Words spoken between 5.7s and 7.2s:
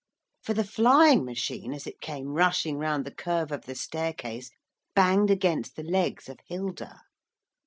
the legs of Hilda.